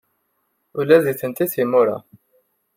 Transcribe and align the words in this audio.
Ula 0.79 0.97
d 1.03 1.03
nitenti 1.05 1.45
d 1.47 1.51
timura. 1.51 1.97